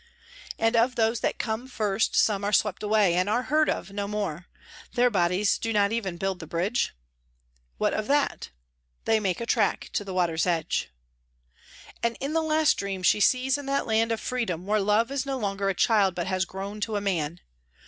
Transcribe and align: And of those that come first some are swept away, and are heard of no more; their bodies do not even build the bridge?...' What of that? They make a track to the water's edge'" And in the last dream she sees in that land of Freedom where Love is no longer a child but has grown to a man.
And 0.57 0.75
of 0.75 0.95
those 0.95 1.19
that 1.19 1.37
come 1.37 1.67
first 1.67 2.15
some 2.15 2.43
are 2.43 2.51
swept 2.51 2.81
away, 2.81 3.13
and 3.13 3.29
are 3.29 3.43
heard 3.43 3.69
of 3.69 3.91
no 3.91 4.07
more; 4.07 4.47
their 4.95 5.11
bodies 5.11 5.59
do 5.59 5.71
not 5.71 5.91
even 5.91 6.17
build 6.17 6.39
the 6.39 6.47
bridge?...' 6.47 6.95
What 7.77 7.93
of 7.93 8.07
that? 8.07 8.49
They 9.05 9.19
make 9.19 9.39
a 9.39 9.45
track 9.45 9.91
to 9.93 10.03
the 10.03 10.11
water's 10.15 10.47
edge'" 10.47 10.89
And 12.01 12.17
in 12.19 12.33
the 12.33 12.41
last 12.41 12.77
dream 12.77 13.03
she 13.03 13.19
sees 13.19 13.59
in 13.59 13.67
that 13.67 13.85
land 13.85 14.11
of 14.11 14.19
Freedom 14.19 14.65
where 14.65 14.79
Love 14.79 15.11
is 15.11 15.23
no 15.27 15.37
longer 15.37 15.69
a 15.69 15.75
child 15.75 16.15
but 16.15 16.25
has 16.25 16.45
grown 16.45 16.81
to 16.81 16.95
a 16.95 17.01
man. 17.01 17.39